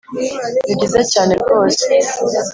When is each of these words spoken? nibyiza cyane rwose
nibyiza 0.65 1.01
cyane 1.13 1.33
rwose 1.41 1.85